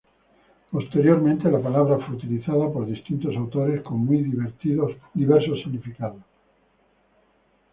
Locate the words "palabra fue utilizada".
1.61-2.73